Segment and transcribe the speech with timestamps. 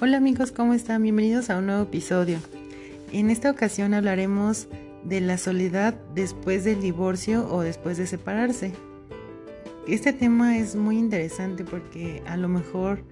[0.00, 1.02] Hola amigos, ¿cómo están?
[1.02, 2.38] Bienvenidos a un nuevo episodio.
[3.10, 4.68] En esta ocasión hablaremos
[5.02, 8.72] de la soledad después del divorcio o después de separarse.
[9.88, 13.02] Este tema es muy interesante porque a lo mejor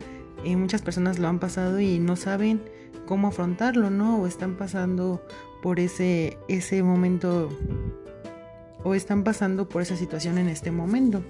[0.45, 2.63] eh, muchas personas lo han pasado y no saben
[3.05, 4.21] cómo afrontarlo, ¿no?
[4.21, 5.27] O están pasando
[5.65, 7.51] por ese, ese momento
[8.85, 11.25] o están pasando por esa situación en este momento.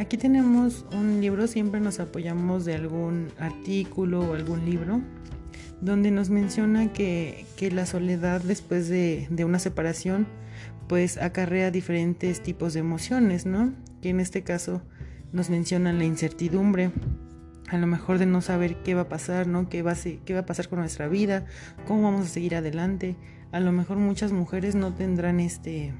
[0.00, 5.02] Aquí tenemos un libro, siempre nos apoyamos de algún artículo o algún libro
[5.82, 10.26] donde nos menciona que, la soledad después de, una separación
[10.88, 13.74] pues acarrea diferentes tipos de emociones, ¿no?
[14.00, 14.80] Que en este caso
[15.32, 16.92] nos mencionan la incertidumbre,
[17.68, 19.68] a lo mejor de no saber qué va a pasar, ¿no?
[19.68, 21.44] ¿Qué va a, qué va a pasar con nuestra vida?
[21.86, 23.16] ¿Cómo vamos a seguir adelante?
[23.52, 25.92] A lo mejor muchas mujeres no tendrán este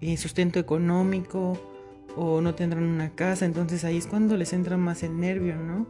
[0.00, 1.75] eh, sustento económico,
[2.16, 5.86] o no tendrán una casa, entonces ahí es cuando les entra más el nervio, ¿no?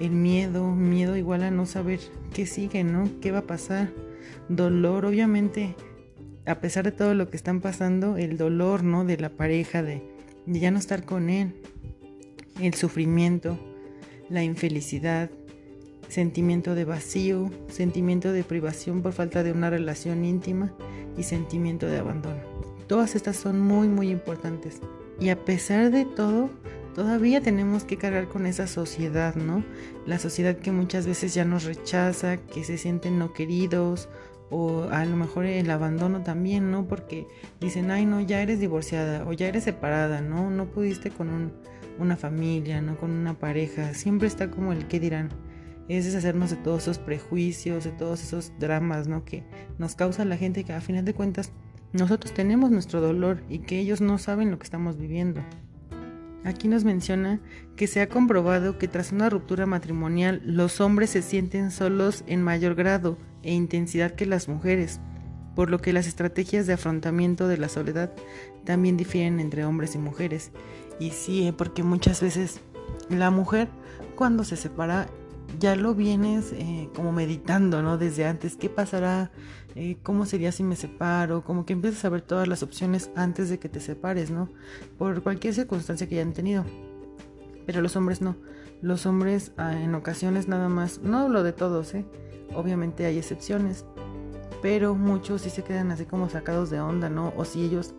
[0.00, 2.00] El miedo, miedo igual a no saber
[2.34, 3.08] qué sigue, ¿no?
[3.20, 3.90] ¿Qué va a pasar?
[4.48, 5.76] Dolor, obviamente,
[6.46, 9.04] a pesar de todo lo que están pasando, el dolor, ¿no?
[9.04, 10.02] De la pareja, de,
[10.46, 11.54] de ya no estar con él,
[12.60, 13.58] el sufrimiento,
[14.28, 15.30] la infelicidad,
[16.08, 20.74] sentimiento de vacío, sentimiento de privación por falta de una relación íntima
[21.16, 22.40] y sentimiento de abandono.
[22.88, 24.80] Todas estas son muy, muy importantes.
[25.20, 26.50] Y a pesar de todo,
[26.94, 29.64] todavía tenemos que cargar con esa sociedad, ¿no?
[30.06, 34.08] La sociedad que muchas veces ya nos rechaza, que se sienten no queridos
[34.50, 36.86] o a lo mejor el abandono también, ¿no?
[36.86, 37.26] Porque
[37.58, 40.50] dicen, ay, no, ya eres divorciada o ya eres separada, ¿no?
[40.50, 41.52] No pudiste con
[41.98, 42.98] una familia, ¿no?
[42.98, 43.94] Con una pareja.
[43.94, 45.30] Siempre está como el que dirán.
[45.88, 49.24] Es deshacernos de todos esos prejuicios, de todos esos dramas, ¿no?
[49.24, 49.42] Que
[49.78, 51.50] nos causa la gente que a final de cuentas
[51.92, 55.42] nosotros tenemos nuestro dolor y que ellos no saben lo que estamos viviendo.
[56.44, 57.40] Aquí nos menciona
[57.76, 62.42] que se ha comprobado que tras una ruptura matrimonial los hombres se sienten solos en
[62.42, 65.00] mayor grado e intensidad que las mujeres,
[65.54, 68.12] por lo que las estrategias de afrontamiento de la soledad
[68.64, 70.50] también difieren entre hombres y mujeres.
[70.98, 72.60] Y sí, eh, porque muchas veces
[73.08, 73.68] la mujer
[74.16, 75.08] cuando se separa
[75.58, 77.98] ya lo vienes eh, como meditando, ¿no?
[77.98, 79.30] Desde antes, ¿qué pasará?
[79.74, 81.44] Eh, ¿Cómo sería si me separo?
[81.44, 84.48] Como que empiezas a ver todas las opciones antes de que te separes, ¿no?
[84.98, 86.64] Por cualquier circunstancia que hayan tenido.
[87.66, 88.36] Pero los hombres no.
[88.80, 92.04] Los hombres ah, en ocasiones nada más, no hablo de todos, ¿eh?
[92.54, 93.86] Obviamente hay excepciones,
[94.60, 97.32] pero muchos sí se quedan así como sacados de onda, ¿no?
[97.36, 97.94] O si ellos,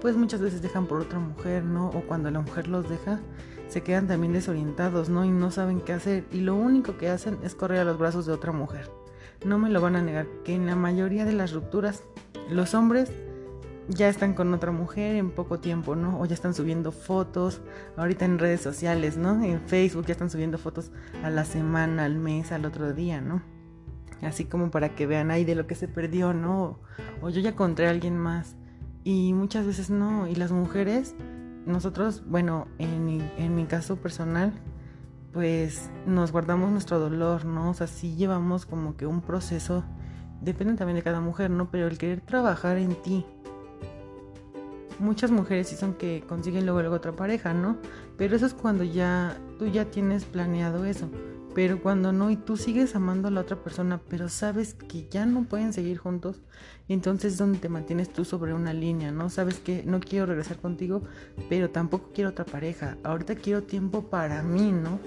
[0.00, 1.88] pues muchas veces dejan por otra mujer, ¿no?
[1.90, 3.20] O cuando la mujer los deja,
[3.68, 5.24] se quedan también desorientados, ¿no?
[5.24, 6.24] Y no saben qué hacer.
[6.32, 8.90] Y lo único que hacen es correr a los brazos de otra mujer.
[9.44, 12.02] No me lo van a negar, que en la mayoría de las rupturas,
[12.50, 13.10] los hombres
[13.88, 16.20] ya están con otra mujer en poco tiempo, ¿no?
[16.20, 17.60] O ya están subiendo fotos,
[17.96, 19.42] ahorita en redes sociales, ¿no?
[19.42, 20.90] En Facebook ya están subiendo fotos
[21.22, 23.42] a la semana, al mes, al otro día, ¿no?
[24.22, 26.80] Así como para que vean ahí de lo que se perdió, ¿no?
[27.22, 28.56] O yo ya encontré a alguien más.
[29.04, 30.26] Y muchas veces no.
[30.26, 31.14] Y las mujeres
[31.66, 34.52] nosotros, bueno, en en mi caso personal,
[35.32, 37.70] pues nos guardamos nuestro dolor, ¿no?
[37.70, 39.84] O sea, sí llevamos como que un proceso,
[40.40, 41.70] depende también de cada mujer, ¿no?
[41.70, 43.24] Pero el querer trabajar en ti.
[44.98, 47.76] Muchas mujeres sí son que consiguen luego, luego otra pareja, ¿no?
[48.16, 51.08] Pero eso es cuando ya tú ya tienes planeado eso.
[51.58, 55.26] Pero cuando no y tú sigues amando a la otra persona, pero sabes que ya
[55.26, 56.40] no pueden seguir juntos,
[56.88, 59.28] entonces es donde te mantienes tú sobre una línea, ¿no?
[59.28, 61.02] Sabes que no quiero regresar contigo,
[61.48, 62.96] pero tampoco quiero otra pareja.
[63.02, 65.00] Ahorita quiero tiempo para mí, ¿no?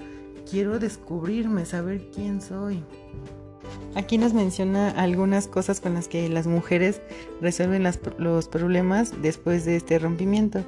[0.50, 2.84] Quiero descubrirme, saber quién soy.
[3.94, 7.00] Aquí nos menciona algunas cosas con las que las mujeres
[7.40, 7.82] resuelven
[8.18, 10.62] los problemas después de este rompimiento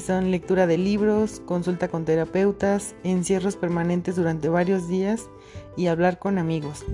[0.00, 5.28] son lectura de libros, consulta con terapeutas, encierros permanentes durante varios días
[5.76, 6.84] y hablar con amigos.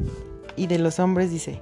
[0.56, 1.60] Y de los hombres dice,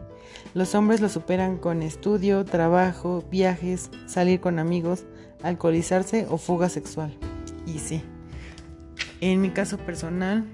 [0.54, 5.04] los hombres lo superan con estudio, trabajo, viajes, salir con amigos,
[5.42, 7.16] alcoholizarse o fuga sexual.
[7.66, 8.02] Y sí,
[9.20, 10.46] en mi caso personal,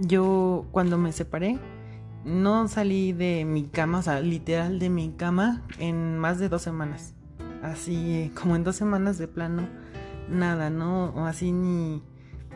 [0.00, 1.58] yo cuando me separé,
[2.24, 6.62] no salí de mi cama, o sea, literal de mi cama, en más de dos
[6.62, 7.15] semanas
[7.66, 9.68] así como en dos semanas de plano,
[10.28, 11.06] nada, ¿no?
[11.10, 12.02] O así ni,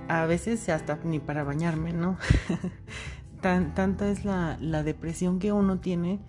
[0.09, 2.17] a veces hasta ni para bañarme, ¿no?
[3.41, 6.21] Tan, tanta es la, la, depresión que uno tiene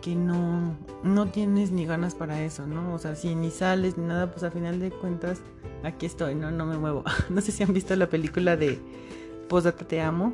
[0.00, 2.94] que no, no tienes ni ganas para eso, ¿no?
[2.94, 5.42] O sea, si ni sales ni nada, pues al final de cuentas,
[5.82, 6.50] aquí estoy, ¿no?
[6.50, 7.04] No me muevo.
[7.28, 8.80] no sé si han visto la película de
[9.48, 10.32] Posdata Te Amo,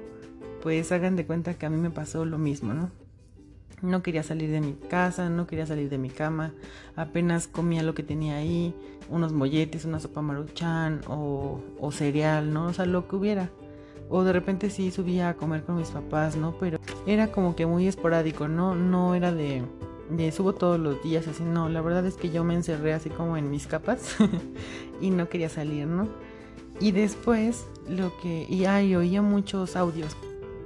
[0.63, 2.91] pues hagan de cuenta que a mí me pasó lo mismo, ¿no?
[3.83, 6.53] No quería salir de mi casa, no quería salir de mi cama,
[6.97, 8.75] apenas comía lo que tenía ahí,
[9.09, 12.67] unos molletes, una sopa maruchan o, o cereal, ¿no?
[12.67, 13.51] O sea, lo que hubiera.
[14.11, 16.57] O de repente sí subía a comer con mis papás, ¿no?
[16.59, 18.75] Pero era como que muy esporádico, ¿no?
[18.75, 19.63] No era de,
[20.11, 21.69] de subo todos los días así, no.
[21.69, 24.17] La verdad es que yo me encerré así como en mis capas
[25.01, 26.09] y no quería salir, ¿no?
[26.81, 28.47] Y después lo que...
[28.49, 30.17] Y ay, oía muchos audios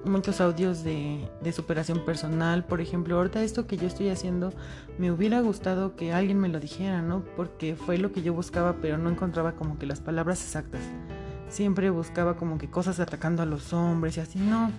[0.04, 2.64] muchos audios de, superación personal.
[2.64, 4.52] Por ejemplo, ahorita esto que yo estoy haciendo,
[4.98, 7.24] me hubiera gustado que alguien me lo dijera, ¿no?
[7.36, 10.82] Porque fue lo que yo buscaba, pero no encontraba como que las palabras exactas.
[11.48, 14.38] Siempre buscaba como que cosas atacando a los hombres y así.
[14.38, 14.70] No,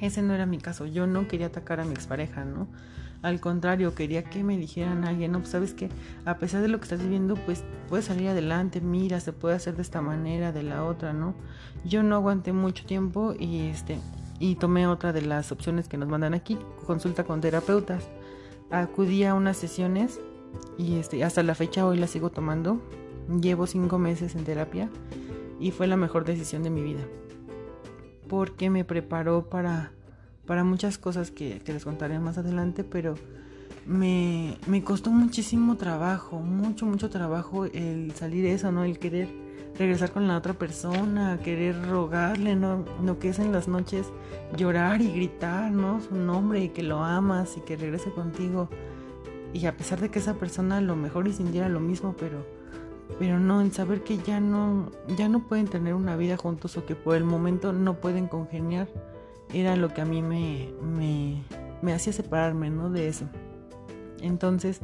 [0.00, 0.86] ese no era mi caso.
[0.86, 2.68] Yo no quería atacar a mi expareja, ¿no?
[3.22, 5.90] Al contrario, quería que me dijeran alguien, no, pues sabes que
[6.24, 9.76] a pesar de lo que estás viviendo, pues puedes salir adelante, mira, se puede hacer
[9.76, 11.34] de esta manera, de la otra, ¿no?
[11.84, 13.98] Yo no aguanté mucho tiempo y este
[14.40, 18.08] y tomé otra de las opciones que nos mandan aquí, consulta con terapeutas.
[18.70, 20.18] Acudí a unas sesiones
[20.78, 22.80] y este, hasta la fecha hoy la sigo tomando.
[23.40, 24.88] Llevo cinco meses en terapia
[25.60, 27.02] y fue la mejor decisión de mi vida.
[28.28, 29.92] Porque me preparó para,
[30.46, 33.16] para muchas cosas que, que les contaré más adelante, pero
[33.86, 38.84] me, me costó muchísimo trabajo, mucho, mucho trabajo el salir de eso, ¿no?
[38.84, 39.28] El querer
[39.78, 42.84] regresar con la otra persona, querer rogarle, ¿no?
[43.02, 44.06] Lo que es en las noches
[44.56, 46.00] llorar y gritar, ¿no?
[46.00, 48.68] Su nombre y que lo amas y que regrese contigo.
[49.52, 52.44] Y a pesar de que esa persona a lo mejor y sintiera lo mismo, pero,
[53.18, 56.84] pero no, en saber que ya no, ya no pueden tener una vida juntos o
[56.84, 58.88] que por el momento no pueden congeniar,
[59.52, 61.42] era lo que a mí me, me,
[61.82, 62.90] me hacía separarme, ¿no?
[62.90, 63.24] De eso.
[64.22, 64.80] Entonces,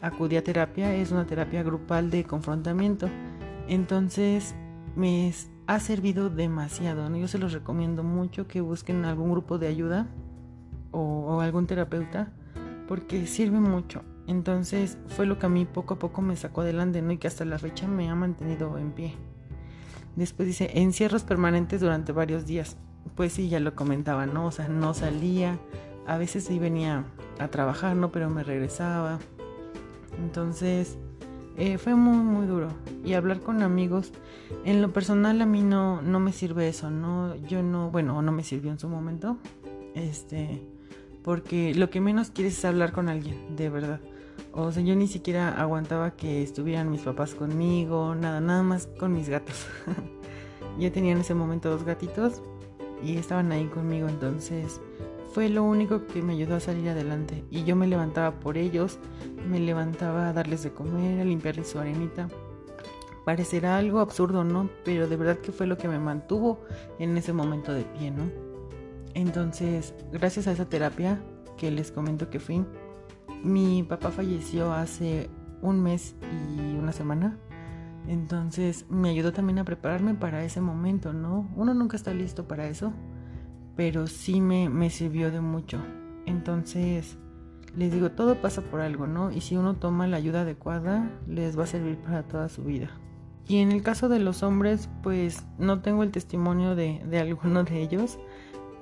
[0.00, 3.08] acudí a terapia, es una terapia grupal de confrontamiento
[3.68, 4.54] entonces
[4.96, 5.32] me
[5.66, 7.14] ha servido demasiado.
[7.14, 10.08] Yo se los recomiendo mucho que busquen algún grupo de ayuda
[10.90, 12.32] o, algún terapeuta
[12.88, 14.02] porque sirve mucho.
[14.26, 17.12] Entonces fue lo que a mí poco a poco me sacó adelante ¿no?
[17.12, 19.14] y que hasta la fecha me ha mantenido en pie.
[20.16, 22.76] Después dice, encierros permanentes durante varios días.
[23.14, 24.46] Pues sí, ya lo comentaba, ¿no?
[24.46, 25.58] O sea, no salía.
[26.06, 27.04] A veces sí venía
[27.38, 28.10] a trabajar, ¿no?
[28.10, 29.18] Pero me regresaba.
[30.18, 30.96] Entonces,
[31.56, 32.68] eh, fue muy, muy duro.
[33.04, 34.12] Y hablar con amigos,
[34.64, 37.34] en lo personal a mí no, no me sirve eso, ¿no?
[37.48, 39.38] Yo no, bueno, no me sirvió en su momento.
[39.94, 40.62] Este,
[41.22, 44.00] porque lo que menos quieres es hablar con alguien, de verdad.
[44.52, 49.12] O sea, yo ni siquiera aguantaba que estuvieran mis papás conmigo, nada, nada más con
[49.12, 49.66] mis gatos.
[50.78, 52.40] yo tenía en ese momento dos gatitos
[53.02, 54.80] y estaban ahí conmigo, entonces
[55.38, 57.44] fue lo único que me ayudó a salir adelante.
[57.48, 58.98] Y yo me levantaba por ellos,
[59.48, 62.26] me levantaba a darles de comer, a limpiarles su arenita.
[63.24, 64.68] Parecerá algo absurdo, ¿no?
[64.84, 66.58] Pero de verdad que fue lo que me mantuvo
[66.98, 68.24] en ese momento de pie, ¿no?
[69.14, 71.22] Entonces, gracias a esa terapia
[71.56, 72.64] que les comento que fui,
[73.44, 75.30] mi papá falleció hace
[75.62, 76.16] un mes
[76.58, 77.38] y una semana.
[78.08, 81.48] Entonces me ayudó también a prepararme para ese momento, ¿no?
[81.54, 82.92] Uno nunca está listo para eso
[83.78, 85.78] pero sí me, me sirvió de mucho.
[86.26, 87.16] Entonces,
[87.76, 89.30] les digo, todo pasa por algo, ¿no?
[89.30, 92.90] Y si uno toma la ayuda adecuada, les va a servir para toda su vida.
[93.46, 97.62] Y en el caso de los hombres, pues no tengo el testimonio de, de alguno
[97.62, 98.18] de ellos,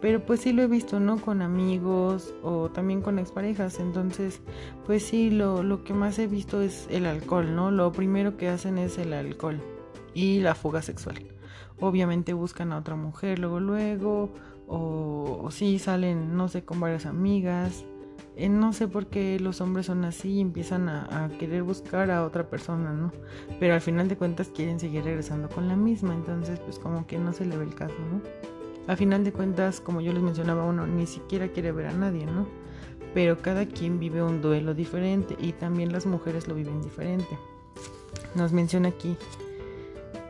[0.00, 1.18] pero pues sí lo he visto, ¿no?
[1.18, 3.78] Con amigos o también con exparejas.
[3.80, 4.40] Entonces,
[4.86, 7.70] pues sí, lo, lo que más he visto es el alcohol, ¿no?
[7.70, 9.60] Lo primero que hacen es el alcohol
[10.14, 11.18] y la fuga sexual.
[11.80, 14.32] Obviamente buscan a otra mujer luego, luego,
[14.66, 17.84] o, si salen, no sé, con varias amigas.
[18.36, 22.24] Eh, no sé por qué los hombres son así y empiezan a, querer buscar a
[22.24, 23.12] otra persona, ¿no?
[23.58, 27.18] Pero al final de cuentas quieren seguir regresando con la misma, entonces pues como que
[27.18, 28.20] no se le ve el caso, ¿no?
[28.92, 32.26] A final de cuentas, como yo les mencionaba, uno ni siquiera quiere ver a nadie,
[32.26, 32.46] ¿no?
[33.14, 37.38] Pero cada quien vive un duelo diferente y también las mujeres lo viven diferente.
[38.34, 39.16] Nos menciona aquí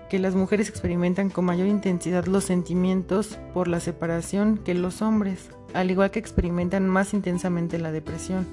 [0.08, 5.50] que las mujeres experimentan con mayor intensidad los sentimientos por la separación que los hombres,
[5.75, 8.46] al igual que experimentan más intensamente la depresión.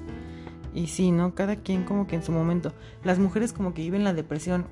[0.74, 1.36] Y sí, ¿no?
[1.36, 2.74] Cada quien como que en su momento.
[3.04, 4.66] Las mujeres como que viven la depresión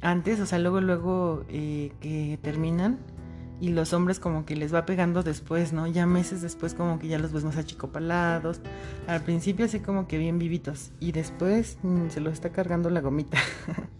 [0.00, 2.98] antes, o sea, luego, luego eh, que terminan.
[3.60, 5.88] Y los hombres como que les va pegando después, ¿no?
[5.88, 8.60] Ya meses después como que ya los ves más achicopalados.
[9.08, 10.92] Al principio así como que bien vivitos.
[11.00, 13.38] Y después mm, se los está cargando la gomita.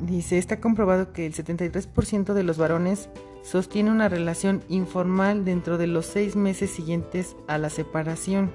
[0.00, 3.08] Dice, está comprobado que el 73% de los varones
[3.42, 8.52] sostiene una relación informal dentro de los seis meses siguientes a la separación.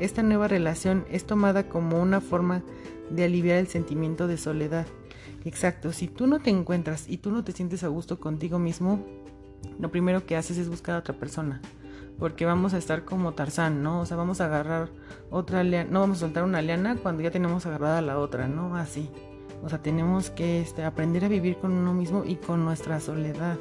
[0.00, 2.64] Esta nueva relación es tomada como una forma
[3.10, 4.86] de aliviar el sentimiento de soledad.
[5.44, 9.04] Exacto, si tú no te encuentras y tú no te sientes a gusto contigo mismo,
[9.78, 11.60] lo primero que haces es buscar a otra persona.
[12.18, 14.00] Porque vamos a estar como Tarzán, ¿no?
[14.00, 14.90] O sea, vamos a agarrar
[15.30, 18.76] otra liana, no vamos a soltar una liana cuando ya tenemos agarrada la otra, ¿no?
[18.76, 19.08] Así.
[19.62, 23.58] O sea, tenemos que este, aprender a vivir con uno mismo y con nuestra soledad.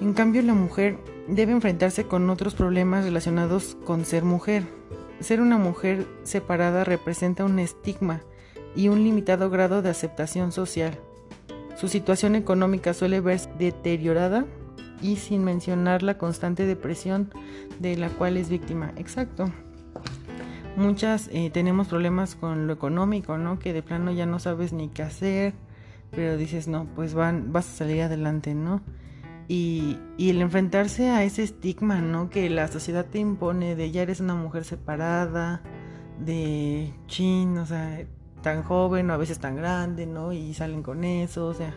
[0.00, 4.64] En cambio, la mujer debe enfrentarse con otros problemas relacionados con ser mujer.
[5.20, 8.22] Ser una mujer separada representa un estigma
[8.74, 10.98] y un limitado grado de aceptación social.
[11.76, 14.46] Su situación económica suele verse deteriorada
[15.02, 17.32] y sin mencionar la constante depresión
[17.78, 18.92] de la cual es víctima.
[18.96, 19.50] Exacto.
[20.80, 23.58] Muchas eh, tenemos problemas con lo económico, ¿no?
[23.58, 25.52] Que de plano ya no sabes ni qué hacer,
[26.10, 28.80] pero dices, no, pues van, vas a salir adelante, ¿no?
[29.46, 32.30] Y, y, el enfrentarse a ese estigma, ¿no?
[32.30, 35.60] Que la sociedad te impone de ya eres una mujer separada,
[36.18, 38.06] de chin, o sea,
[38.40, 40.32] tan joven o a veces tan grande, ¿no?
[40.32, 41.74] Y salen con eso, o sea,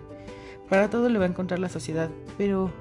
[0.69, 2.71] para todo le va a encontrar la sociedad, pero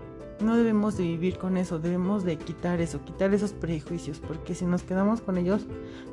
[0.42, 4.64] no debemos de vivir con eso, debemos de quitar eso, quitar esos prejuicios, porque si
[4.64, 5.66] nos quedamos con ellos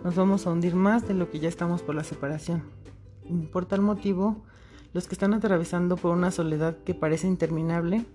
[0.03, 2.63] nos vamos a hundir más de lo que ya estamos por la separación.
[3.51, 4.43] Por tal motivo,
[4.93, 8.05] los que están atravesando por una soledad que parece interminable,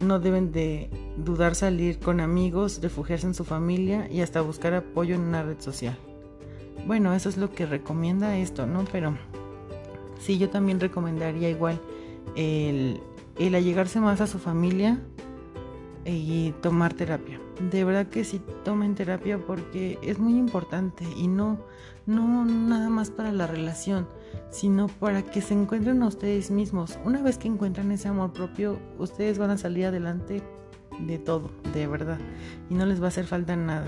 [0.00, 5.14] no deben de dudar salir con amigos, refugiarse en su familia y hasta buscar apoyo
[5.14, 5.96] en una red social.
[6.86, 8.84] Bueno, eso es lo que recomienda esto, ¿no?
[8.90, 9.16] Pero
[10.18, 11.78] sí, yo también recomendaría igual
[12.34, 13.00] el,
[13.38, 15.00] el allegarse más a su familia
[16.04, 17.40] y tomar terapia.
[17.70, 21.58] De verdad que sí tomen terapia porque es muy importante y no,
[22.06, 24.08] no nada más para la relación,
[24.50, 26.98] sino para que se encuentren a ustedes mismos.
[27.04, 30.42] Una vez que encuentran ese amor propio, ustedes van a salir adelante
[31.06, 32.18] de todo, de verdad,
[32.68, 33.86] y no les va a hacer falta nada.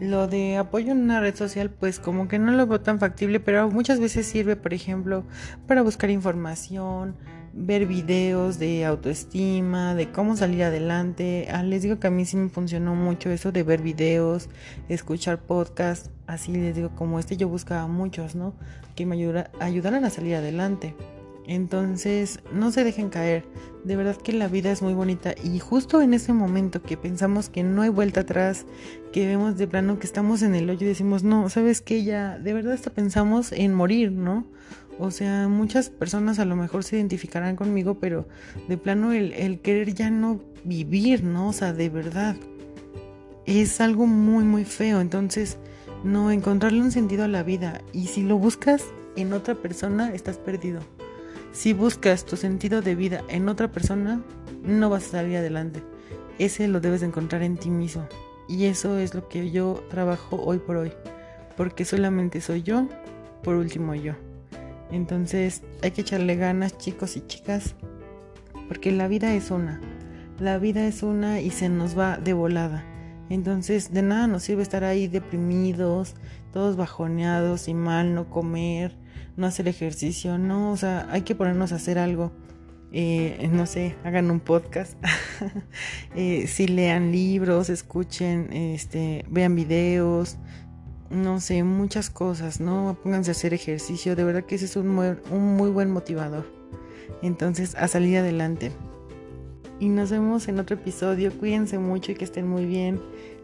[0.00, 3.40] Lo de apoyo en una red social, pues como que no lo veo tan factible,
[3.40, 5.24] pero muchas veces sirve, por ejemplo,
[5.66, 7.16] para buscar información,
[7.56, 11.48] ver videos de autoestima, de cómo salir adelante.
[11.50, 14.48] Ah, les digo que a mí sí me funcionó mucho eso de ver videos,
[14.88, 18.54] escuchar podcasts, así les digo como este yo buscaba muchos, ¿no?
[18.94, 19.16] Que me
[19.60, 20.94] ayudaran a salir adelante.
[21.48, 23.44] Entonces, no se dejen caer.
[23.84, 27.48] De verdad que la vida es muy bonita y justo en ese momento que pensamos
[27.48, 28.66] que no hay vuelta atrás,
[29.12, 32.36] que vemos de plano que estamos en el hoyo y decimos, no, sabes que ya,
[32.38, 34.44] de verdad hasta pensamos en morir, ¿no?
[34.98, 38.26] O sea, muchas personas a lo mejor se identificarán conmigo, pero
[38.68, 41.48] de plano el, querer ya no vivir, ¿no?
[41.48, 42.36] O sea, de verdad.
[43.44, 45.00] Es algo muy, muy feo.
[45.00, 45.58] Entonces,
[46.02, 47.82] no encontrarle un sentido a la vida.
[47.92, 48.84] Y si lo buscas
[49.16, 50.80] en otra persona, estás perdido.
[51.52, 54.22] Si buscas tu sentido de vida en otra persona,
[54.62, 55.82] no vas a salir adelante.
[56.38, 58.06] Ese lo debes encontrar en ti mismo.
[58.48, 60.92] Y eso es lo que yo trabajo hoy por hoy.
[61.56, 62.88] Porque solamente soy yo,
[63.42, 64.14] por último yo.
[64.90, 67.74] Entonces hay que echarle ganas chicos y chicas,
[68.68, 69.80] porque la vida es una,
[70.38, 72.84] la vida es una y se nos va de volada.
[73.28, 76.14] Entonces de nada nos sirve estar ahí deprimidos,
[76.52, 78.96] todos bajoneados y mal, no comer,
[79.36, 82.32] no hacer ejercicio, no, o sea, hay que ponernos a hacer algo.
[82.92, 84.94] Eh, no sé, hagan un podcast,
[86.14, 90.38] eh, si lean libros, escuchen, este, vean videos,
[91.10, 92.96] no sé, muchas cosas, ¿no?
[93.02, 96.46] Pónganse a hacer ejercicio, de verdad que ese es un muy, un muy buen motivador.
[97.22, 98.72] Entonces, a salir adelante.
[99.78, 101.32] Y nos vemos en otro episodio.
[101.32, 103.00] Cuídense mucho y que estén muy bien.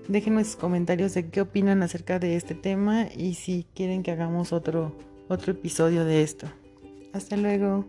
[0.09, 4.53] Déjenme sus comentarios de qué opinan acerca de este tema y si quieren que hagamos
[4.53, 4.97] otro,
[5.29, 6.47] otro episodio de esto.
[7.13, 7.85] Hasta luego.